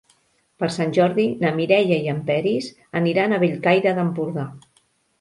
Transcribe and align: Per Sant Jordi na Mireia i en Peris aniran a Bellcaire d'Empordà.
Per 0.63 0.69
Sant 0.75 0.93
Jordi 0.97 1.25
na 1.43 1.53
Mireia 1.59 2.01
i 2.07 2.11
en 2.15 2.23
Peris 2.33 2.73
aniran 3.03 3.39
a 3.39 3.43
Bellcaire 3.47 3.97
d'Empordà. 4.01 4.53